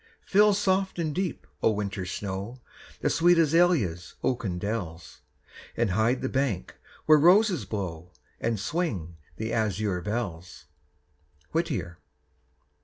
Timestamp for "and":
0.97-1.13, 5.77-5.91, 8.39-8.59